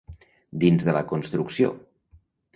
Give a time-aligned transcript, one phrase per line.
[0.63, 1.71] Dins de la construcció.